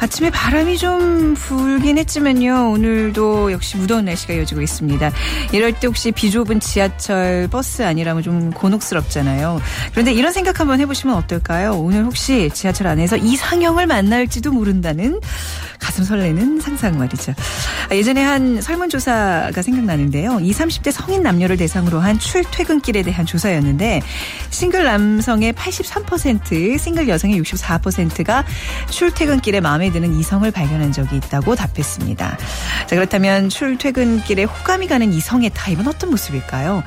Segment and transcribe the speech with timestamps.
[0.00, 2.70] 아침에 바람이 좀 불긴 했지만요.
[2.70, 5.12] 오늘도 역시 무더운 날씨가 이어지고 있습니다.
[5.52, 9.60] 이럴 때 혹시 비 좁은 지하철, 버스 아니라면 좀 곤혹스럽잖아요.
[9.92, 11.74] 그런데 이런 생각 한번 해보시면 어떨까요?
[11.74, 15.20] 오늘 혹시 지하철 안에서 이상형을 만날지도 모른다는
[15.78, 17.34] 가슴 설레는 상상 말이죠.
[17.90, 20.40] 아, 예전에 한 설문조사가 생각나는데요.
[20.40, 24.00] 20, 30대 성인 남녀를 대상으로 한 출퇴근길에 대한 조사였는데
[24.50, 28.44] 싱글 남성의 83%, 싱글 여성의 64%가
[28.88, 32.38] 출퇴근길에 마음에 드는 이성을 발견한 적이 있다고 답했습니다.
[32.86, 36.82] 자, 그렇다면 출퇴근길에 호감이 가는 이성의 타입은 어떤 모습일까요?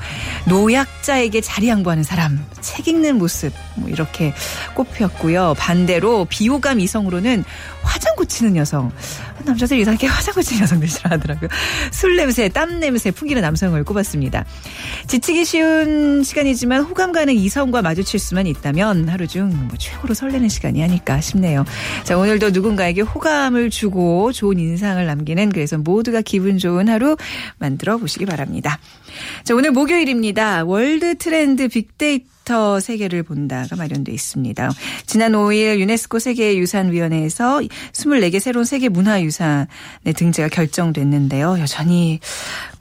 [0.46, 4.34] 노약자에게 자리 양보하는 사람, 책 읽는 모습, 뭐 이렇게
[4.74, 5.54] 꼽혔고요.
[5.58, 7.44] 반대로 비호감 이성으로는
[7.82, 8.92] 화장 고치는 여성.
[9.44, 11.48] 남자들 이상하게 화장 고치는 여성들 싫어하더라고요.
[11.90, 14.44] 술 냄새, 땀 냄새 풍기는 남성을 꼽았습니다.
[15.06, 20.82] 지치기 쉬운 시간이지만 호감 가는 이성과 마주칠 수만 있다면 하루 중 뭐 최고로 설레는 시간이
[20.82, 21.64] 아닐까 싶네요.
[22.04, 27.16] 자, 오늘도 누군가에게 호감을 주고 좋은 인상을 남기는 그래서 모두가 기분 좋은 하루
[27.58, 28.78] 만들어 보시기 바랍니다.
[29.44, 30.64] 자, 오늘 목요일입니다.
[30.64, 34.70] 월드 트렌드 빅데이터 빅데이터 세계를 본다가 마련돼 있습니다.
[35.06, 37.60] 지난 5일 유네스코 세계유산위원회에서
[37.92, 39.66] 24개 새로운 세계 문화유산의
[40.14, 41.58] 등재가 결정됐는데요.
[41.58, 42.20] 여전히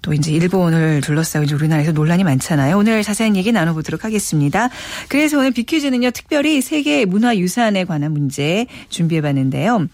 [0.01, 2.77] 또 이제 일본을 둘러싸고 이제 우리나라에서 논란이 많잖아요.
[2.77, 4.69] 오늘 자세한 얘기 나눠보도록 하겠습니다.
[5.07, 9.87] 그래서 오늘 빅퀴즈는요, 특별히 세계 문화유산에 관한 문제 준비해봤는데요.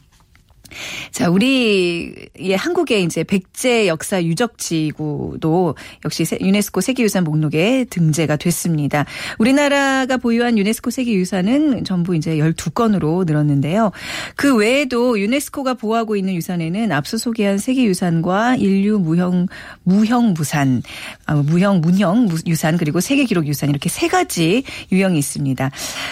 [1.11, 9.05] 자, 우리 예 한국의 이제 백제 역사 유적지구도 역시 유네스코 세계유산 목록에 등재가 됐습니다.
[9.37, 13.91] 우리나라가 보유한 유네스코 세계유산은 전부 이제 12건으로 늘었는데요.
[14.35, 19.47] 그 외에도 유네스코가 보호하고 있는 유산에는 앞서 소개한 세계유산과 인류 무형
[19.83, 20.81] 무형 무산,
[21.25, 25.71] 아, 무형 문형 유산 그리고 세계 기록 유산 이렇게 세 가지 유형이 있습니다.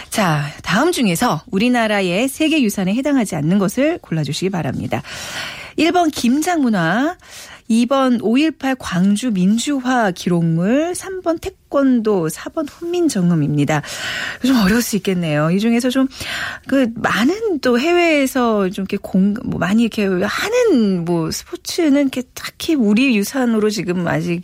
[0.09, 5.01] 자, 다음 중에서 우리나라의 세계유산에 해당하지 않는 것을 골라 주시기 바랍니다.
[5.77, 7.15] 1번 김장문화,
[7.69, 13.81] 2번 5.18 광주 민주화 기록물, 3번 태권도, 4번 훈민정음입니다.
[14.45, 15.51] 좀 어려울 수 있겠네요.
[15.51, 16.07] 이 중에서 좀
[16.67, 22.75] 그 많은 또 해외에서 좀 이렇게 공, 뭐 많이 이렇게 하는 뭐 스포츠는 이렇게 딱히
[22.75, 24.43] 우리 유산으로 지금 아직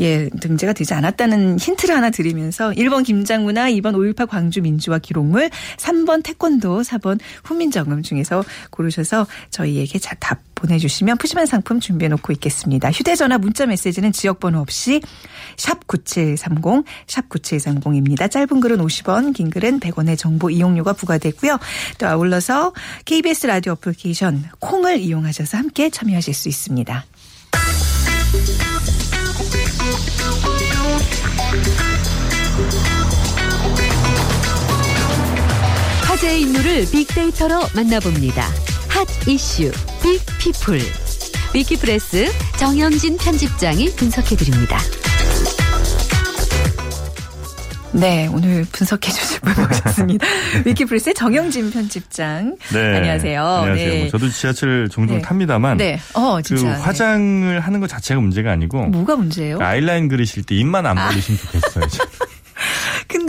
[0.00, 6.24] 예, 등재가 되지 않았다는 힌트를 하나 드리면서 1번 김장문화, 2번 5.18 광주 민주화 기록물, 3번
[6.24, 12.90] 태권도, 4번 훈민정음 중에서 고르셔서 저희에게 답 보내주시면 푸짐한 상품 준비해놓고 있겠습니다.
[12.90, 15.00] 휴대전화 문자 메시지는 지역번호 없이
[15.56, 15.86] 샵
[16.44, 18.30] 9730, 샵 9730입니다.
[18.30, 21.58] 짧은 글은 50원, 긴 글은 100원의 정보 이용료가 부과되고요.
[21.98, 22.72] 또 아울러서
[23.04, 27.04] KBS 라디오 어플리케이션 콩을 이용하셔서 함께 참여하실 수 있습니다.
[36.02, 38.48] 화제의 인물을 빅데이터로 만나봅니다.
[38.88, 39.72] 핫 이슈
[40.02, 40.80] 빅피플
[41.54, 42.26] 위키프레스
[42.58, 44.78] 정영진 편집장이 분석해드립니다.
[47.94, 50.26] 네, 오늘 분석해 주실 분 모셨습니다.
[50.66, 52.56] 위키프레스의 정영진 편집장.
[52.72, 52.96] 네.
[52.96, 53.46] 안녕하세요.
[53.46, 53.92] 안녕하세요.
[53.92, 54.00] 네.
[54.00, 55.22] 뭐 저도 지하철 종종 네.
[55.22, 55.76] 탑니다만.
[55.76, 56.00] 네.
[56.14, 56.62] 어, 진짜.
[56.62, 56.76] 그 네.
[56.76, 58.86] 화장을 하는 것 자체가 문제가 아니고.
[58.86, 59.58] 뭐가 문제예요?
[59.58, 61.06] 그 아이라인 그리실 때 입만 안 아.
[61.08, 61.60] 벌리시면 아.
[61.60, 61.86] 좋겠어요.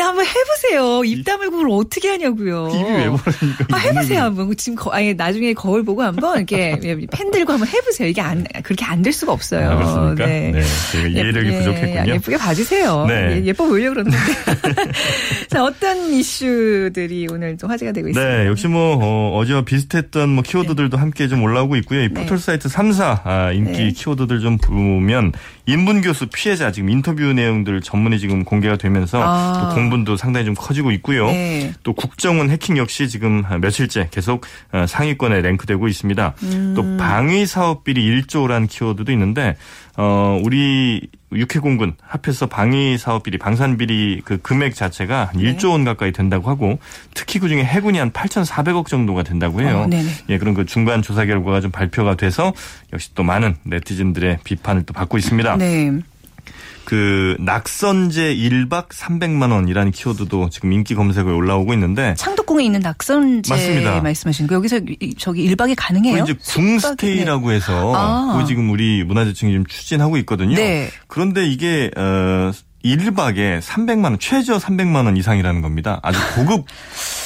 [0.07, 1.03] 한번 해보세요.
[1.05, 2.69] 입 다물고 그걸 어떻게 하냐고요.
[2.73, 3.65] 입이 왜 벌어지니까.
[3.71, 4.21] 아, 해보세요.
[4.23, 4.55] 한번.
[4.57, 6.77] 지금 거, 아니, 나중에 거울 보고 한번 이렇게
[7.11, 8.07] 펜 들고 한번 해보세요.
[8.07, 9.69] 이게 안, 그렇게 안 될 수가 없어요.
[9.69, 10.25] 아, 그렇습니까?
[10.25, 10.51] 네.
[10.51, 10.61] 네.
[10.91, 12.13] 제가 이해력이 예, 부족했군요.
[12.15, 13.05] 예쁘게 봐주세요.
[13.07, 13.43] 네.
[13.45, 14.17] 예, 뻐 보이려고 그러는데.
[15.49, 18.37] 자, 어떤 이슈들이 오늘 좀 화제가 되고 있습니다.
[18.37, 18.47] 네.
[18.47, 18.97] 역시 뭐,
[19.39, 20.99] 어, 제와 비슷했던 뭐 키워드들도 네.
[20.99, 22.01] 함께 좀 올라오고 있고요.
[22.01, 22.13] 이 네.
[22.13, 23.91] 포털 사이트 3사 아, 인기 네.
[23.91, 25.33] 키워드들 좀 보면
[25.67, 29.59] 인문 교수 피해자 지금 인터뷰 내용들 전문이 지금 공개가 되면서 아.
[29.59, 31.27] 또 공분도 상당히 좀 커지고 있고요.
[31.27, 31.73] 네.
[31.83, 36.35] 또 국정원 해킹 역시 지금 며칠째 계속 어, 상위권에 랭크되고 있습니다.
[36.43, 36.73] 음.
[36.75, 39.55] 또 방위 사업 비리 1조라는 키워드도 있는데
[39.97, 45.53] 어 우리 육해공군 합해서 방위 사업 비리, 방산 비리 그 금액 자체가 네.
[45.55, 46.79] 1조 원 가까이 된다고 하고
[47.13, 49.85] 특히 그중에 해군이 한 8,400억 정도가 된다고 해요.
[49.85, 49.89] 어,
[50.29, 52.53] 예, 그런 그 중간 조사 결과가 좀 발표가 돼서
[52.93, 55.57] 역시 또 많은 네티즌들의 비판을 또 받고 있습니다.
[55.57, 55.91] 네.
[56.85, 64.01] 그 낙선제 1박 300만 원이라는 키워드도 지금 인기 검색어에 올라오고 있는데 창덕궁에 있는 낙선제 맞습니다.
[64.01, 64.79] 말씀하시는 거 여기서
[65.17, 66.23] 저기 1박이 가능해요?
[66.23, 67.55] 이제 궁스테이라고 네.
[67.55, 68.37] 해서 아.
[68.37, 70.55] 그 지금 우리 문화재청이 지금 추진하고 있거든요.
[70.55, 70.89] 네.
[71.07, 72.51] 그런데 이게 어
[72.85, 75.99] 1박에 300만 원, 최저 300만 원 이상이라는 겁니다.
[76.03, 76.65] 아주 고급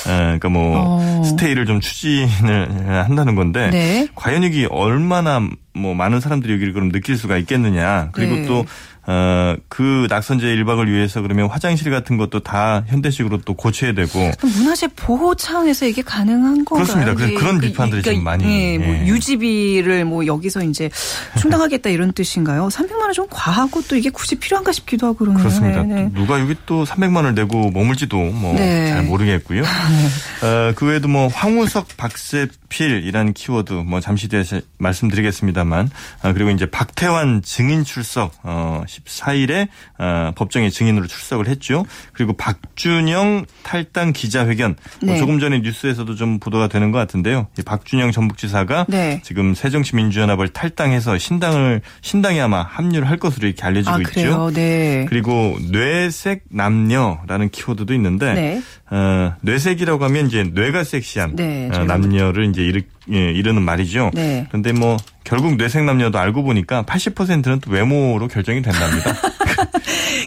[0.05, 1.23] 그러니까 뭐 어.
[1.25, 4.07] 스테이를 좀 추진을 한다는 건데 네.
[4.15, 5.41] 과연 여기 얼마나
[5.73, 8.09] 뭐 많은 사람들이 여기를 그럼 느낄 수가 있겠느냐.
[8.13, 8.45] 그리고 네.
[8.45, 8.65] 또
[9.11, 14.87] 어, 그 낙선제 1박을 위해서 그러면 화장실 같은 것도 다 현대식으로 또 고쳐야 되고 문화재
[14.95, 16.83] 보호 차원에서 이게 가능한 건가요?
[16.83, 17.15] 그렇습니다.
[17.15, 19.07] 그래서 그런 비판들이 그러니까 좀 많이 예, 뭐 예.
[19.07, 20.91] 유지비를 뭐 여기서 이제
[21.39, 22.67] 충당하겠다 이런 뜻인가요?
[22.67, 25.39] 300만 원 좀 과하고 또 이게 굳이 필요한가 싶기도 하고 그러네요.
[25.39, 25.81] 그렇습니다.
[25.81, 26.11] 네, 네.
[26.13, 29.01] 누가 여기 또 300만 원을 내고 머물지도 뭐잘 네.
[29.01, 29.63] 모르겠고요.
[29.63, 34.43] 어, 그 외에도 뭐 황우석, 박세 필이라는 키워드 뭐 잠시 뒤에
[34.77, 35.89] 말씀드리겠습니다만
[36.21, 39.67] 아, 그리고 이제 박태환 증인 출석 어, 14일에
[39.97, 41.85] 어, 법정에 증인으로 출석을 했죠.
[42.13, 45.19] 그리고 박준영 탈당 기자회견 뭐 네.
[45.19, 47.47] 조금 전에 뉴스에서도 좀 보도가 되는 것 같은데요.
[47.57, 49.21] 이 박준영 전북지사가 네.
[49.23, 54.51] 지금 새정치민주연합을 탈당해서 신당을 신당에 아마 합류를 할 것으로 이렇게 알려지고 아 있죠.
[54.53, 55.05] 네.
[55.09, 58.61] 그리고 뇌색 남녀라는 키워드도 있는데 네.
[58.91, 64.11] 어, 뇌색이라고 하면 이제 뇌가 섹시한 네, 어, 남녀를 이제 이르, 예, 이르는 말이죠.
[64.13, 64.45] 네.
[64.49, 69.13] 그런데 뭐 결국 뇌색 남녀도 알고 보니까 80%는 또 외모로 결정이 된답니다.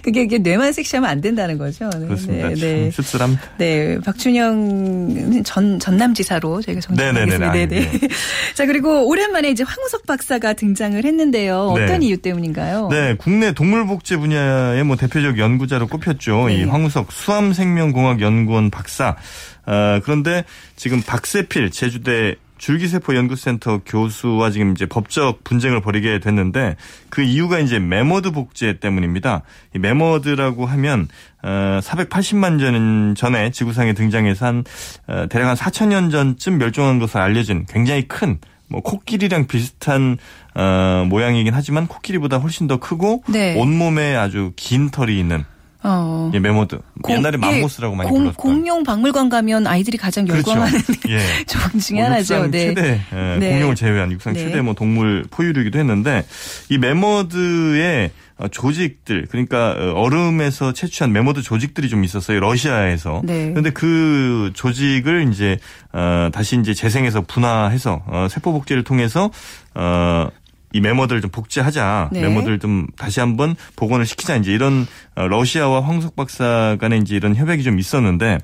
[0.02, 1.88] 그게 이게 뇌만 섹시하면 안 된다는 거죠.
[1.90, 2.48] 네, 그렇습니다.
[2.48, 2.90] 네, 참 네.
[2.90, 3.42] 씁쓸합니다.
[3.58, 7.52] 네, 박준영 전 전남지사로 저희가 정리하겠습니다.
[7.52, 7.66] 네네네.
[7.66, 8.08] 네, 네.
[8.54, 11.68] 자 그리고 오랜만에 이제 황우석 박사가 등장을 했는데요.
[11.70, 12.06] 어떤 네.
[12.06, 12.88] 이유 때문인가요?
[12.90, 16.48] 네, 국내 동물복제 분야의 뭐 대표적 연구자로 꼽혔죠.
[16.48, 16.56] 네.
[16.56, 19.16] 이 황우석 수암생명공학 연구원 박사.
[19.64, 20.44] 어, 그런데
[20.74, 26.76] 지금 박세필 제주대 줄기세포 연구센터 교수와 지금 이제 법적 분쟁을 벌이게 됐는데
[27.10, 29.42] 그 이유가 이제 메머드 복제 때문입니다.
[29.74, 31.08] 이 메머드라고 하면
[31.42, 34.64] 어 480만 년 전에 지구상에 등장해서 한
[35.08, 38.38] 어, 대략 한 4천 년 전쯤 멸종한 것으로 알려진 굉장히 큰
[38.72, 40.16] 뭐 코끼리랑 비슷한
[40.54, 43.54] 어 모양이긴 하지만 코끼리보다 훨씬 더 크고 네.
[43.58, 45.44] 온몸에 아주 긴 털이 있는
[45.84, 46.30] 어.
[46.34, 46.78] 예, 메머드.
[47.02, 48.36] 공- 옛날에 예, 맘모스라고 많이 공, 불렀던.
[48.36, 50.50] 공룡 박물관 가면 아이들이 가장 그렇죠.
[50.50, 50.80] 열광하는
[51.10, 51.18] 예.
[51.46, 52.34] 종 중에 뭐 하나죠.
[52.34, 52.74] 육상 네.
[52.74, 53.50] 최대 예, 네.
[53.50, 54.40] 공룡을 제외한 육상 네.
[54.40, 56.24] 최대 뭐 동물 포유류이기도 했는데
[56.68, 63.20] 이 메머드의 어, 조직들 그러니까 어, 얼음에서 채취한 메머드 조직들이 좀 있었어요 러시아에서.
[63.24, 63.50] 네.
[63.50, 65.58] 그런데 그 조직을 이제
[65.92, 69.30] 어, 다시 이제 재생해서 분화해서 어, 세포 복제를 통해서
[69.74, 70.28] 어,
[70.72, 72.10] 이 메머드를 좀 복제하자.
[72.12, 72.22] 네.
[72.22, 74.36] 메머드를 좀 다시 한번 복원을 시키자.
[74.36, 78.38] 이제 이런 어, 러시아와 황석 박사 간에 이제 이런 협약이 좀 있었는데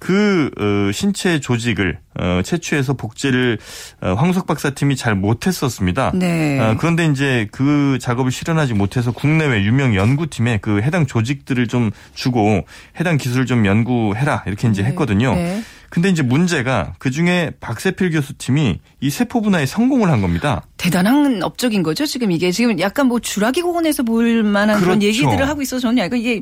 [0.00, 3.58] 그 어, 신체 조직을 어, 채취해서 복제를
[4.00, 6.12] 어, 황석 박사 팀이 잘 못했었습니다.
[6.14, 6.58] 네.
[6.58, 12.64] 아, 그런데 이제 그 작업을 실현하지 못해서 국내외 유명 연구팀에 그 해당 조직들을 좀 주고
[12.98, 14.88] 해당 기술을 좀 연구해라 이렇게 이제 네.
[14.88, 15.34] 했거든요.
[15.34, 15.62] 네.
[15.90, 20.62] 근데 이제 문제가 그 중에 박세필 교수 팀이 이 세포 분화에 성공을 한 겁니다.
[20.80, 22.06] 대단한 업적인 거죠.
[22.06, 25.08] 지금 이게 지금 약간 뭐 주라기 공원에서 볼 만한 그런 그렇죠.
[25.08, 26.40] 얘기들을 하고 있어서 저는 약간 이게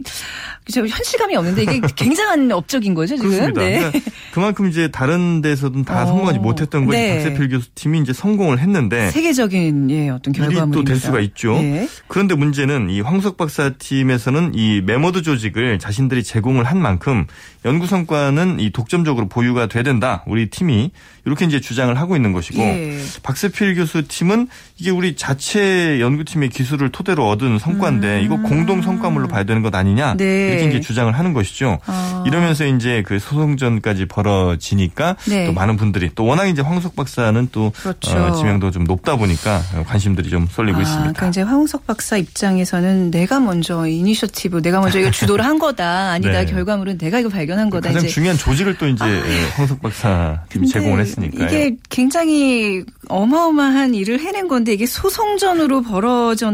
[0.72, 3.16] 저 현실감이 없는데 이게 굉장한 업적인 거죠.
[3.16, 3.30] 지금.
[3.30, 3.60] 그렇습니다.
[3.62, 3.78] 네.
[3.78, 7.14] 그러니까 그만큼 이제 다른 데서는 다 어, 성공하지 못했던 거지 네.
[7.16, 10.78] 박세필 교수 팀이 이제 성공을 했는데 세계적인 예 어떤 결과물입니다.
[10.78, 11.56] 또 될 수가 있죠.
[11.56, 11.88] 예.
[12.06, 17.26] 그런데 문제는 이 황우석 박사 팀에서는 이 메머드 조직을 자신들이 제공을 한 만큼
[17.64, 20.22] 연구 성과는 이 독점적으로 보유가 돼야 된다.
[20.28, 20.92] 우리 팀이
[21.24, 22.98] 이렇게 이제 주장을 하고 있는 것이고 예.
[23.22, 24.48] 박세필 교수 팀은
[24.78, 30.12] 이게 우리 자체 연구팀의 기술을 토대로 얻은 성과인데 이거 공동 성과물로 봐야 되는 것 아니냐
[30.12, 30.16] 음.
[30.16, 30.48] 네.
[30.48, 31.78] 이렇게 이제 주장을 하는 것이죠.
[31.86, 32.24] 아.
[32.26, 35.46] 이러면서 이제 그 소송전까지 벌어지니까 네.
[35.46, 38.16] 또 많은 분들이 또 워낙 이제 황우석 박사는 또 그렇죠.
[38.16, 41.02] 어, 지명도 좀 높다 보니까 관심들이 좀 쏠리고 아, 있습니다.
[41.12, 46.12] 그러니까 이제 황우석 박사 입장에서는 내가 먼저 이니셔티브, 내가 먼저 이거 주도를 한 거다.
[46.12, 46.40] 아니다.
[46.44, 46.46] 네.
[46.46, 47.88] 결과물은 내가 이거 발견한 거다.
[47.88, 48.10] 가장 이제 아.
[48.10, 51.46] 중요한 조직을 또 이제 예, 황우석 박사 팀이 제공을 했으니까요.
[51.46, 56.52] 이게 굉장히 어마어마한 일을 해낸 건데 이게 소송전으로 벌어져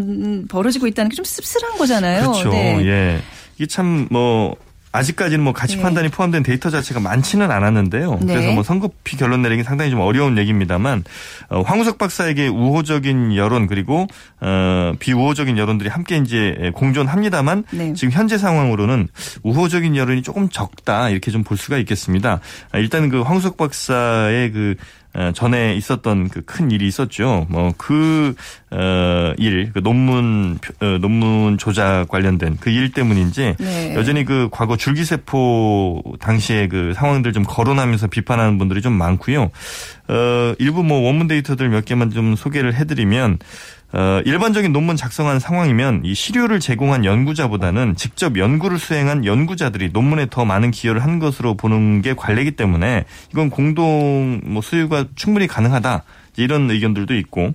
[0.48, 2.30] 벌어지고 있다는 게 좀 씁쓸한 거잖아요.
[2.32, 2.50] 그렇죠.
[2.50, 2.84] 네.
[2.86, 3.20] 예.
[3.56, 4.56] 이게 참 뭐
[4.94, 5.82] 아직까지는 뭐 가치 네.
[5.82, 8.18] 판단이 포함된 데이터 자체가 많지는 않았는데요.
[8.22, 8.34] 네.
[8.34, 11.04] 그래서 뭐 성급히 결론 내리기 상당히 좀 어려운 얘기입니다만
[11.50, 14.06] 어, 황우석 박사에게 우호적인 여론 그리고
[14.40, 17.92] 어, 비우호적인 여론들이 함께 이제 공존합니다만 네.
[17.94, 19.08] 지금 현재 상황으로는
[19.42, 22.40] 우호적인 여론이 조금 적다 이렇게 좀 볼 수가 있겠습니다.
[22.72, 25.03] 아, 일단 그 황우석 박사의 그 어,
[25.34, 27.46] 전에 있었던 그 큰 일이 있었죠.
[27.50, 28.34] 뭐그
[28.70, 33.94] 어, 일, 그 논문 표- 어, 논문 조작 관련된 그 일 때문인지 네.
[33.94, 39.50] 여전히 그 과거 줄기세포 당시의 그 상황들 좀 거론하면서 비판하는 분들이 좀 많고요.
[40.08, 43.38] 어, 일부 뭐 원문 데이터들 몇 개만 좀 소개를 해드리면
[43.96, 50.44] 어, 일반적인 논문 작성한 상황이면 이 시료를 제공한 연구자보다는 직접 연구를 수행한 연구자들이 논문에 더
[50.44, 56.02] 많은 기여를 한 것으로 보는 게 관례이기 때문에 이건 공동 뭐 수요가 충분히 가능하다
[56.36, 57.54] 이런 의견들도 있고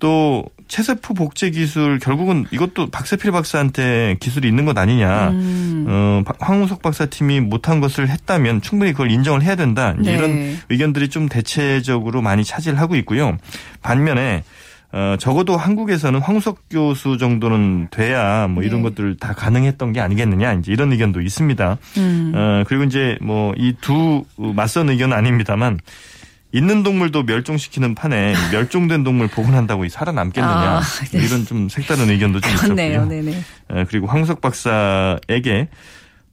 [0.00, 5.28] 또 체세포 복제 기술 결국은 이것도 박세필 박사한테 기술이 있는 것 아니냐.
[5.30, 5.84] 음.
[5.88, 9.94] 어, 박- 황우석 박사 팀이 못한 것을 했다면 충분히 그걸 인정을 해야 된다.
[9.98, 10.14] 네.
[10.14, 13.36] 이런 의견들이 좀 대체적으로 많이 차지를 하고 있고요.
[13.82, 14.42] 반면에
[14.92, 18.88] 어, 적어도 한국에서는 황우석 교수 정도는 돼야 뭐 이런 네.
[18.88, 21.78] 것들 다 가능했던 게 아니겠느냐 이제 이런 의견도 있습니다.
[21.98, 22.32] 음.
[22.34, 25.78] 어, 그리고 이제 뭐 이 두 맞선 의견은 아닙니다만
[26.52, 30.80] 있는 동물도 멸종시키는 판에 멸종된 동물 복원한다고 살아남겠느냐 아,
[31.12, 31.24] 네.
[31.24, 32.74] 이런 좀 색다른 의견도 좀 있었고요.
[33.06, 33.40] 네네.
[33.68, 35.68] 어, 그리고 황석 박사에게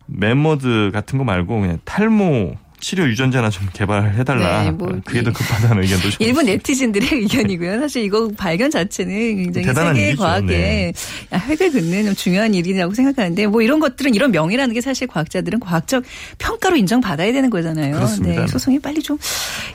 [0.07, 4.63] 멤머드 같은 거 말고 그냥 탈모 치료 유전자나 좀 개발해달라.
[4.63, 7.79] 네, 뭐 그게 더 급하다는 의견도 좀 일본 네티즌들의 의견이고요.
[7.79, 10.21] 사실 이거 발견 자체는 굉장히 세계 일이죠.
[10.23, 10.93] 과학에 네.
[11.33, 16.03] 획을 긋는 중요한 일이라고 생각하는데 뭐 이런 것들은 이런 명이라는 게 사실 과학자들은 과학적
[16.37, 17.95] 평가로 인정받아야 되는 거잖아요.
[17.95, 18.41] 그렇습니다.
[18.41, 19.17] 네, 소송이 빨리 좀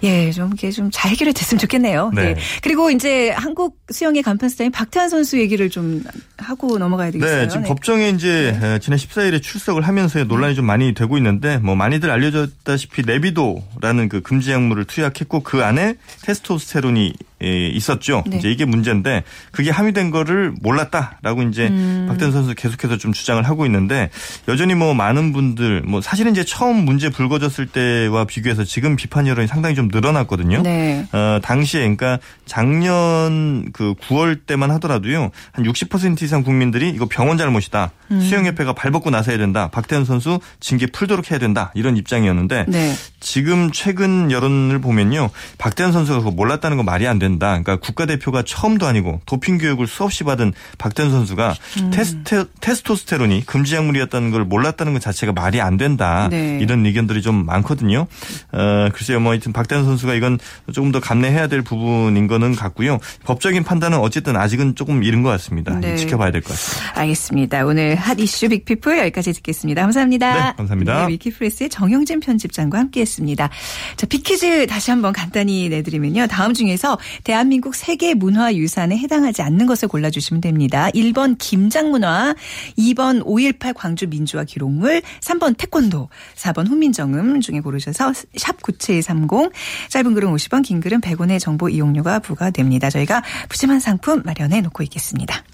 [0.04, 2.10] 예, 좀 이게 좀 잘 해결이 됐으면 좋겠네요.
[2.14, 2.34] 네.
[2.34, 2.40] 네.
[2.62, 6.04] 그리고 이제 한국 수영의 간판 스타인 박태환 선수 얘기를 좀
[6.36, 7.42] 하고 넘어가야 되겠어요.
[7.42, 7.68] 네, 지금 네.
[7.68, 8.78] 법정에 이제 네.
[8.78, 14.20] 지난 14일에 출석을 하면서 논란이 좀 많이 되고 있는데 뭐 많이들 알려졌다시피 보다시피 네비도라는 그
[14.20, 18.24] 금지 약물을 투약했고 그 안에 테스토스테론이 예, 있었죠.
[18.26, 18.38] 네.
[18.38, 22.06] 이제 이게 문제인데 그게 함유된 거를 몰랐다라고 이제 음.
[22.08, 24.10] 박태환 선수 계속해서 좀 주장을 하고 있는데
[24.48, 29.48] 여전히 뭐 많은 분들 뭐 사실은 이제 처음 문제 불거졌을 때와 비교해서 지금 비판 여론이
[29.48, 30.62] 상당히 좀 늘어났거든요.
[30.62, 31.06] 네.
[31.12, 37.90] 어, 당시에 그러니까 작년 그 9월 때만 하더라도요 한 60% 이상 국민들이 이거 병원 잘못이다.
[38.10, 38.20] 음.
[38.20, 39.68] 수영협회가 발벗고 나서야 된다.
[39.72, 41.72] 박태환 선수 징계 풀도록 해야 된다.
[41.74, 42.94] 이런 입장이었는데 네.
[43.20, 47.31] 지금 최근 여론을 보면요 박태환 선수가 그거 몰랐다는 건 말이 안 된다.
[47.32, 47.48] 된다.
[47.50, 51.90] 그러니까 국가대표가 처음도 아니고 도핑 교육을 수없이 받은 박태환 선수가 음.
[51.90, 56.28] 테스테, 테스토스테론이 금지 약물이었다는 걸 몰랐다는 것 자체가 말이 안 된다.
[56.30, 56.58] 네.
[56.60, 58.06] 이런 의견들이 좀 많거든요.
[58.52, 60.38] 어, 글쎄요, 뭐 하여튼 박태환 선수가 이건
[60.72, 62.98] 조금 더 감내해야 될 부분인 거는 같고요.
[63.24, 65.74] 법적인 판단은 어쨌든 아직은 조금 이른 것 같습니다.
[65.80, 65.96] 네.
[65.96, 67.00] 지켜봐야 될 것 같습니다.
[67.00, 67.64] 알겠습니다.
[67.64, 69.82] 오늘 핫 이슈 빅피플 여기까지 듣겠습니다.
[69.82, 70.34] 감사합니다.
[70.34, 71.06] 네, 감사합니다.
[71.06, 73.48] 네, 위키프레스의 정영진 편집장과 함께했습니다.
[73.96, 76.26] 자, 빅퀴즈 다시 한번 간단히 내드리면요.
[76.26, 80.88] 다음 중에서 대한민국 세계 문화 유산에 해당하지 않는 것을 골라주시면 됩니다.
[80.90, 82.34] 1번 김장문화,
[82.78, 89.52] 2번 5.18 광주 민주화 기록물, 3번 태권도, 4번 훈민정음 중에 고르셔서 샵 9730,
[89.88, 92.90] 짧은 글은 50원, 긴 글은 100원의 정보 이용료가 부과됩니다.
[92.90, 95.44] 저희가 푸짐한 상품 마련해 놓고 있겠습니다.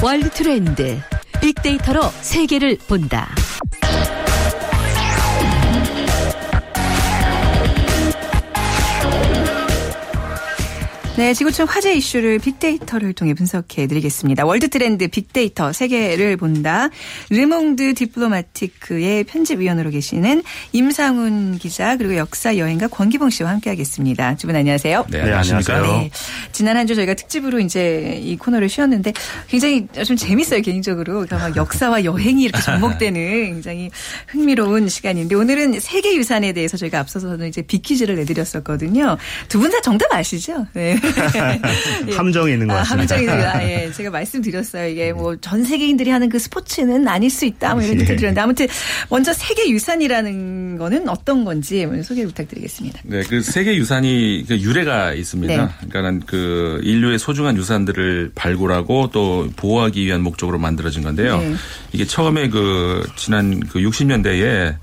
[0.00, 1.00] 월드 트렌드
[1.40, 3.28] 빅데이터로 세계를 본다.
[11.18, 14.46] 네, 지구촌 화제 이슈를 빅데이터를 통해 분석해 드리겠습니다.
[14.46, 16.90] 월드 트렌드 빅데이터 세계를 본다.
[17.30, 24.36] 르몽드 디플로마티크의 편집위원으로 계시는 임상훈 기자 그리고 역사 여행가 권기봉 씨와 함께하겠습니다.
[24.36, 25.06] 두 분 안녕하세요.
[25.10, 25.82] 네, 안녕하세요.
[26.02, 26.10] 네,
[26.52, 29.12] 지난 한 주 저희가 특집으로 이제 이 코너를 쉬었는데
[29.48, 31.14] 굉장히 좀 재밌어요 개인적으로.
[31.14, 33.90] 그러니까 막 역사와 여행이 이렇게 접목되는 굉장히
[34.28, 39.16] 흥미로운 시간인데 오늘은 세계 유산에 대해서 저희가 앞서서는 이제 빅퀴즈를 내드렸었거든요.
[39.48, 40.64] 두 분 다 정답 아시죠?
[40.74, 40.96] 네.
[42.08, 42.12] 예.
[42.12, 43.14] 함정이 있는 것 아, 같습니다.
[43.14, 43.92] 아, 함정이 아, 예.
[43.92, 44.88] 제가 말씀드렸어요.
[44.88, 47.74] 이게 뭐 전 세계인들이 하는 그 스포츠는 아닐 수 있다.
[47.74, 48.66] 뭐 이런 얘기 드렸는데 아무튼
[49.08, 53.00] 먼저 세계 유산이라는 거는 어떤 건지 소개 부탁드리겠습니다.
[53.04, 55.56] 네, 그 세계 유산이 그 유래가 있습니다.
[55.56, 55.68] 네.
[55.88, 61.38] 그러니까는 그 인류의 소중한 유산들을 발굴하고 또 보호하기 위한 목적으로 만들어진 건데요.
[61.38, 61.54] 네.
[61.92, 64.76] 이게 처음에 그 지난 그 60년대에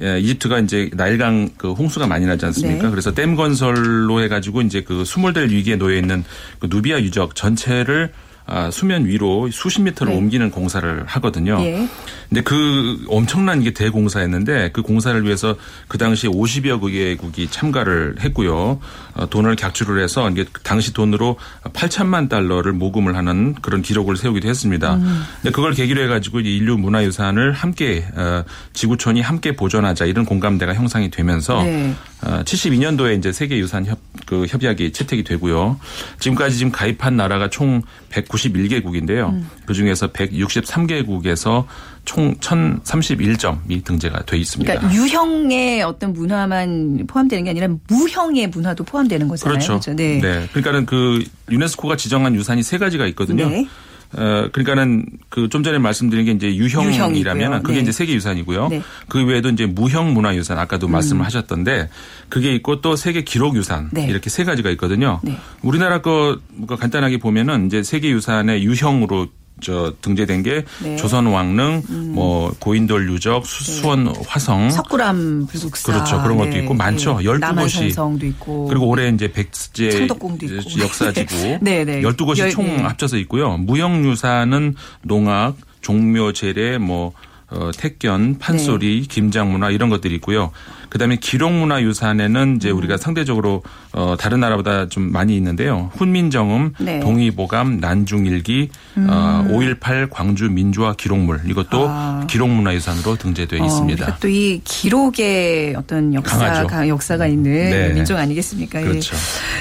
[0.00, 2.84] 예, 이집트가 이제 나일강 그 홍수가 많이 나지 않습니까?
[2.84, 2.90] 네.
[2.90, 6.24] 그래서 댐 건설로 해가지고 이제 그 수몰될 위기에 놓여 있는
[6.60, 8.27] 그 누비아 유적 전체를 아,
[8.70, 10.18] 수면 위로 수십 미터를 네.
[10.18, 11.58] 옮기는 공사를 하거든요.
[11.60, 11.88] 예.
[12.28, 15.56] 근데 그 엄청난 게 대공사였는데 그 공사를 위해서
[15.88, 18.80] 그 당시 50여 개국이 참가를 했고요.
[19.14, 24.96] 어, 돈을 객출을 해서 이게 당시 돈으로 8천만 달러를 모금을 하는 그런 기록을 세우기도 했습니다.
[24.96, 25.24] 음.
[25.42, 31.62] 근데 그걸 계기로 해가지고 인류 문화유산을 함께 어, 지구촌이 함께 보존하자 이런 공감대가 형성이 되면서
[31.62, 31.94] 네.
[32.20, 35.78] 72년도에 어, 이제 세계유산 협, 그 협약이 채택이 되고요.
[36.18, 39.30] 지금까지 지금 가입한 나라가 총 191개국인데요.
[39.30, 39.48] 음.
[39.66, 41.66] 그 중에서 163개국에서
[42.04, 44.72] 총 1,031점이 등재가 돼 있습니다.
[44.72, 49.52] 그러니까 유형의 어떤 문화만 포함되는 게 아니라 무형의 문화도 포함되는 거잖아요.
[49.52, 49.72] 그렇죠.
[49.74, 49.94] 그렇죠?
[49.94, 50.20] 네.
[50.20, 50.48] 네.
[50.50, 53.48] 그러니까는 그 유네스코가 지정한 유산이 세 가지가 있거든요.
[53.48, 53.68] 네.
[54.16, 57.82] 어, 그러니까는 그 좀 전에 말씀드린 게 이제 유형이라면 그게 네.
[57.82, 58.68] 이제 세계 유산이고요.
[58.68, 58.82] 네.
[59.08, 60.92] 그 외에도 이제 무형 문화 유산 아까도 음.
[60.92, 61.88] 말씀을 하셨던데
[62.28, 64.06] 그게 있고 또 세계 기록 유산 네.
[64.06, 65.20] 이렇게 세 가지가 있거든요.
[65.22, 65.38] 네.
[65.62, 66.38] 우리나라 거
[66.68, 69.28] 간단하게 보면은 이제 세계 유산의 유형으로
[69.60, 70.96] 저 등재된 게 네.
[70.96, 72.12] 조선 왕릉, 음.
[72.14, 74.12] 뭐 고인돌 유적, 수원 네.
[74.26, 76.58] 화성, 석굴암 불국사 그렇죠 그런 것도 네.
[76.60, 77.20] 있고 많죠.
[77.22, 81.84] 열두 곳이 성도 있고 그리고 올해 이제 백제 창덕궁도 있고 역사지구 네.
[81.84, 82.02] 네.
[82.02, 83.56] 열두 곳이 총 합쳐서 있고요.
[83.56, 87.12] 무형유산은 농악, 종묘 재래, 뭐
[87.50, 89.06] 어, 택견, 판소리, 네.
[89.08, 90.50] 김장문화 이런 것들이 있고요.
[90.88, 92.76] 그다음에 기록문화유산에는 이제 음.
[92.78, 95.90] 우리가 상대적으로 어, 다른 나라보다 좀 많이 있는데요.
[95.96, 97.00] 훈민정음, 네.
[97.00, 99.06] 동의보감, 난중일기, 음.
[99.10, 102.26] 어, 5.18 광주 민주화 기록물 이것도 아.
[102.28, 104.18] 기록문화유산으로 등재되어 어, 있습니다.
[104.20, 107.92] 또 이 기록의 어떤 역사, 가, 역사가 있는 네.
[107.94, 108.80] 민족 아니겠습니까?
[108.80, 109.16] 그렇죠.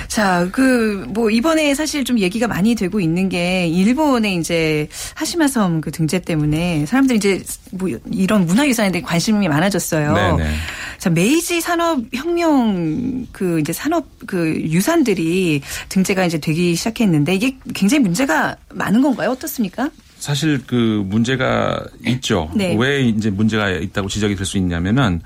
[0.08, 5.92] 자, 그 뭐 이번에 사실 좀 얘기가 많이 되고 있는 게 일본의 이제 하시마섬 그
[5.92, 10.14] 등재 때문에 사람들이 이제 뭐 이런 문화유산에 대해 관심이 많아졌어요.
[10.14, 10.50] 네네.
[10.98, 18.04] 자, 메이지 산업 혁명 그 이제 산업 그 유산들이 등재가 이제 되기 시작했는데 이게 굉장히
[18.04, 19.32] 문제가 많은 건가요?
[19.32, 19.90] 어떻습니까?
[20.20, 22.52] 사실 그 문제가 있죠.
[22.54, 22.76] 네.
[22.78, 25.22] 왜 이제 문제가 있다고 지적이 될 수 있냐면은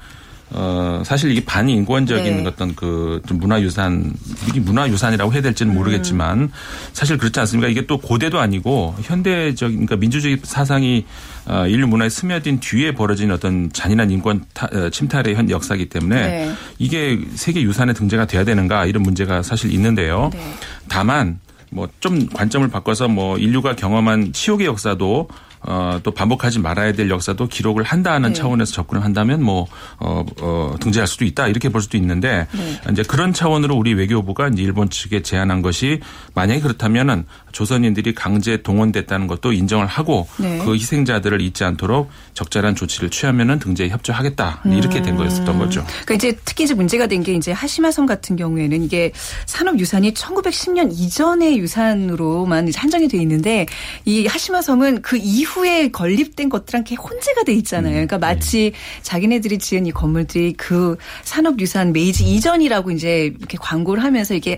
[0.54, 2.46] 어, 사실 이게 반인권적인 네.
[2.46, 4.14] 어떤 그 문화유산,
[4.50, 6.50] 이게 문화유산이라고 해야 될지는 모르겠지만 음.
[6.94, 7.70] 사실 그렇지 않습니까?
[7.70, 11.06] 이게 또 고대도 아니고 현대적인, 그러니까 민주주의 사상이
[11.46, 16.16] 어, 인류 문화에 스며든 뒤에 벌어진 어떤 잔인한 인권 타, 어, 침탈의 현 역사이기 때문에
[16.16, 16.54] 네.
[16.80, 20.30] 이게 세계 유산에 등재가 돼야 되는가 이런 문제가 사실 있는데요.
[20.34, 20.54] 네.
[20.88, 21.40] 다만
[21.72, 25.30] 뭐 좀 관점을 바꿔서 뭐 인류가 경험한 치욕의 역사도
[25.64, 28.34] 어, 또 반복하지 말아야 될 역사도 기록을 한다는 네.
[28.34, 29.68] 차원에서 접근을 한다면 뭐
[30.00, 32.92] 어, 어, 등재할 수도 있다 이렇게 볼 수도 있는데 네.
[32.92, 36.00] 이제 그런 차원으로 우리 외교부가 이제 일본 측에 제안한 것이
[36.34, 40.60] 만약에 그렇다면은 조선인들이 강제 동원됐다는 것도 인정을 하고 네.
[40.66, 45.86] 그 희생자들을 잊지 않도록 적절한 조치를 취하면은 등재에 협조하겠다 이렇게 된 거였었던 거죠.
[46.06, 49.12] 그러니까 이제 특히 이제 문제가 된 게 이제 하시마섬 같은 경우에는 이게
[49.46, 53.68] 산업 유산이 1910년 이전의 유산으로만 한정이 돼 있는데
[54.06, 57.94] 이 하시마섬은 그 이후 이후에 건립된 것들랑 게 혼재가 돼 있잖아요.
[57.94, 59.02] 그러니까 음, 마치 네.
[59.02, 64.58] 자기네들이 지은 이 건물들이 그 산업유산 메이지 이전이라고 이제 이렇게 광고를 하면서 이게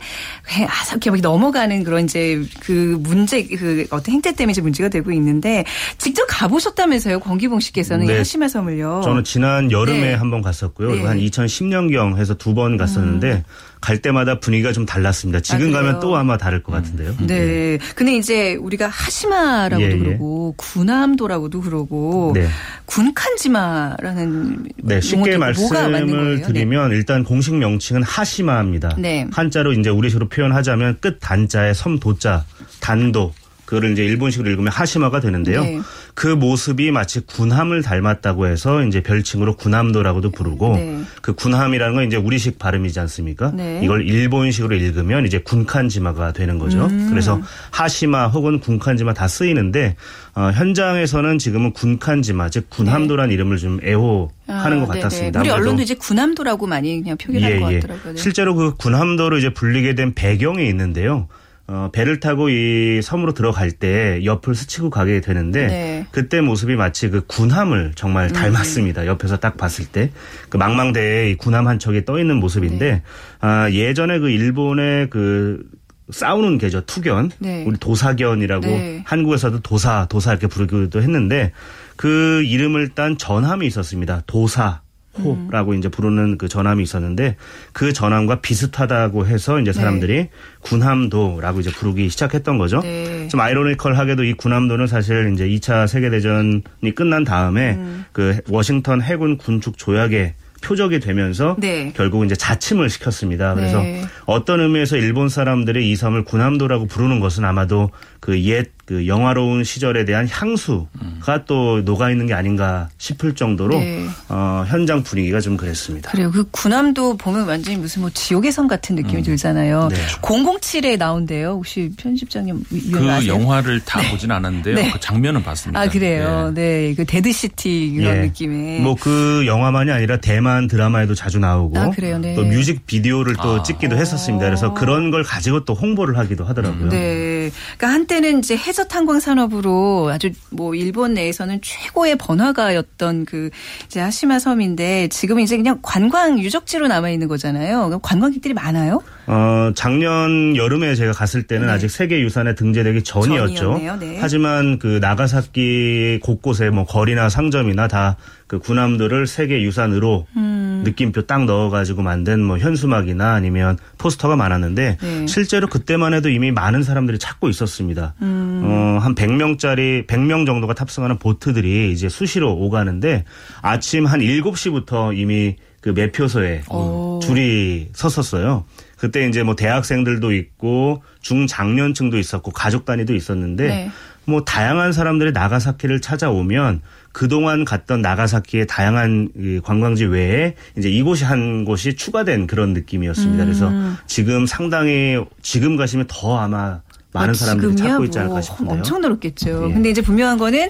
[0.68, 5.64] 아삭게 막 넘어가는 그런 이제 그 문제 그 어떤 행태 때문에 문제가 되고 있는데
[5.98, 8.18] 직접 가보셨다면서요, 권기봉 씨께서는 네.
[8.18, 9.02] 하시마 섬을요.
[9.04, 10.14] 저는 지난 여름에 네.
[10.14, 10.96] 한번 갔었고요.
[10.96, 11.04] 네.
[11.06, 13.32] 한 2010년경 해서 두 번 갔었는데.
[13.32, 13.44] 음.
[13.84, 15.42] 갈 때마다 분위기가 좀 달랐습니다.
[15.42, 17.10] 지금 아, 가면 또 아마 다를 것 같은데요.
[17.20, 17.28] 음.
[17.28, 17.78] 네.
[17.96, 19.98] 근데 이제 우리가 하시마라고도 예, 예.
[19.98, 22.48] 그러고 군함도라고도 그러고 네.
[22.86, 26.48] 군칸지마라는 네, 쉽게 말씀을 네.
[26.48, 26.96] 드리면 네.
[26.96, 28.96] 일단 공식 명칭은 하시마입니다.
[28.98, 29.28] 네.
[29.34, 32.46] 한자로 이제 우리식으로 표현하자면 끝 단자에 섬 도자
[32.80, 33.34] 단도
[33.74, 35.64] 그거를 이제 일본식으로 읽으면 하시마가 되는데요.
[35.64, 35.82] 네.
[36.14, 41.02] 그 모습이 마치 군함을 닮았다고 해서 이제 별칭으로 군함도라고도 부르고 네.
[41.24, 43.52] 그 군함이라는 건 이제 우리식 발음이지 않습니까?
[43.52, 43.82] 네.
[43.84, 46.86] 이걸 일본식으로 읽으면 이제 군칸지마가 되는 거죠.
[46.86, 47.08] 음.
[47.10, 49.96] 그래서 하시마 혹은 군칸지마 다 쓰이는데
[50.36, 53.34] 어, 현장에서는 지금은 군칸지마 즉 군함도란 네.
[53.34, 55.40] 이름을 좀 애호 하는 아, 것 같았습니다.
[55.40, 57.80] 우리 언론도 이제 군함도라고 많이 그냥 표현한 예, 것 예.
[57.80, 58.18] 같더라고요.
[58.18, 61.28] 실제로 그 군함도를 이제 불리게 된 배경이 있는데요.
[61.74, 66.06] 어, 배를 타고 이 섬으로 들어갈 때 옆을 스치고 가게 되는데 네.
[66.12, 68.34] 그때 모습이 마치 그 군함을 정말 음.
[68.34, 69.02] 닮았습니다.
[69.02, 69.08] 음.
[69.08, 70.12] 옆에서 딱 봤을 때
[70.54, 73.02] 그 망망대에 이 군함 한 척이 떠 있는 모습인데 네.
[73.40, 75.64] 아, 예전에 그 일본의 그
[76.12, 77.64] 싸우는 계죠 투견 네.
[77.66, 79.02] 우리 도사견이라고 네.
[79.04, 81.54] 한국에서도 도사 도사 이렇게 부르기도 했는데
[81.96, 84.22] 그 이름을 딴 전함이 있었습니다.
[84.28, 84.82] 도사
[85.20, 85.78] 호라고 음.
[85.78, 87.36] 이제 부르는 그 전함이 있었는데
[87.72, 90.30] 그 전함과 비슷하다고 해서 이제 사람들이 네.
[90.62, 92.82] 군함도라고 이제 부르기 시작했던 거죠.
[92.82, 93.28] 네.
[93.28, 96.62] 좀 아이러니컬하게도 이 군함도는 사실 이제 2차 세계 대전이
[96.96, 98.06] 끝난 다음에 음.
[98.12, 101.92] 그 워싱턴 해군 군축 조약에 표적이 되면서 네.
[101.96, 103.54] 결국 이제 자침을 시켰습니다.
[103.54, 104.02] 그래서 네.
[104.26, 107.92] 어떤 의미에서 일본 사람들이 이 섬을 군함도라고 부르는 것은 아마도
[108.24, 111.22] 그옛 그 영화로운 시절에 대한 향수가 음.
[111.46, 114.06] 또 녹아 있는 게 아닌가 싶을 정도로 네.
[114.28, 116.12] 어, 현장 분위기가 좀 그랬습니다.
[116.12, 116.30] 그래요.
[116.32, 119.24] 그 군함도 보면 완전히 무슨 뭐 지옥의 성 같은 느낌이 음.
[119.24, 119.88] 들잖아요.
[119.90, 119.96] 네.
[120.22, 121.52] 007에 나온대요.
[121.52, 123.34] 혹시 편집장님 그 아세요?
[123.34, 124.10] 영화를 다 네.
[124.12, 124.76] 보진 않았는데요.
[124.76, 124.92] 네.
[124.92, 125.80] 그 장면은 봤습니다.
[125.80, 126.52] 아 그래요.
[126.54, 126.96] 네, 네.
[126.96, 128.22] 그 dead city 이런 예.
[128.22, 128.80] 느낌의.
[128.82, 132.20] 뭐 그 영화만이 아니라 대만 드라마에도 자주 나오고 아, 그래요.
[132.20, 132.36] 네.
[132.36, 133.64] 또 뮤직 비디오를 또 아.
[133.64, 134.46] 찍기도 했었습니다.
[134.46, 136.90] 그래서 그런 걸 가지고 또 홍보를 하기도 하더라고요.
[136.90, 137.33] 네.
[137.78, 143.50] 그러니까 한때는 이제 해저 탄광 산업으로 아주 뭐 일본 내에서는 최고의 번화가였던 그
[143.86, 148.00] 이제 하시마 섬인데 지금은 이제 그냥 관광 유적지로 남아 있는 거잖아요.
[148.02, 149.02] 관광객들이 많아요?
[149.26, 151.74] 어, 작년 여름에 제가 갔을 때는 네.
[151.74, 153.98] 아직 세계 유산에 등재되기 전이었죠.
[154.00, 154.18] 네.
[154.20, 158.18] 하지만 그 나가사키 곳곳에 뭐 거리나 상점이나 다
[158.54, 160.84] 그 군함들을 세계 유산으로 음.
[160.86, 165.28] 느낌표 딱 넣어가지고 만든 뭐 현수막이나 아니면 포스터가 많았는데 네.
[165.28, 168.14] 실제로 그때만 해도 이미 많은 사람들이 찾고 있었습니다.
[168.22, 168.62] 음.
[168.64, 173.24] 어, 한 100명짜리 100명 정도가 탑승하는 보트들이 이제 수시로 오가는데
[173.64, 177.20] 아침 한 7시부터 이미 그 매표소에 오.
[177.24, 178.66] 줄이 섰었어요.
[179.04, 183.92] 그때 이제 뭐 대학생들도 있고 중장년층도 있었고 가족 단위도 있었는데 네.
[184.24, 186.80] 뭐 다양한 사람들이 나가사키를 찾아오면
[187.12, 193.44] 그동안 갔던 나가사키의 다양한 관광지 외에 이제 이곳이 한 곳이 추가된 그런 느낌이었습니다.
[193.44, 193.46] 음.
[193.46, 193.74] 그래서
[194.08, 196.80] 지금 상당히 지금 가시면 더 아마
[197.12, 198.78] 많은 아, 사람들이 찾고 있지 않을까 뭐 싶은데요.
[198.78, 199.68] 엄청 늘었겠죠.
[199.70, 199.74] 예.
[199.74, 200.70] 근데 이제 분명한 거는